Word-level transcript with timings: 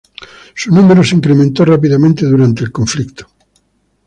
Su 0.55 0.73
número 0.73 1.03
se 1.03 1.15
incrementó 1.15 1.63
rápidamente 1.63 2.25
durante 2.25 2.63
el 2.63 2.71
conflicto. 2.71 3.27